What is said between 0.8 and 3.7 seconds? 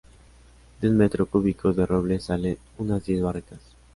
un metro cúbico de roble salen unas diez barricas.